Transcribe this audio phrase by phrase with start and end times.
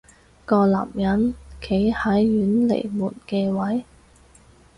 [0.47, 3.85] 個男人企喺遠離門嘅位